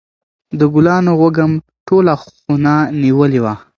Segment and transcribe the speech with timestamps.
[0.59, 1.51] د ګلانو وږم
[1.87, 3.53] ټوله خونه نیولې وه.